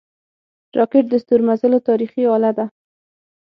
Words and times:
راکټ 0.77 1.05
د 1.09 1.13
ستورمزلو 1.23 1.85
تاریخي 1.89 2.23
اله 2.35 2.51
ده 2.57 2.65